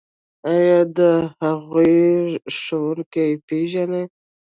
ایا 0.49 0.77
د 0.97 0.99
هغوی 1.41 1.99
ښوونکي 2.59 3.27
پیژنئ؟ 3.47 4.03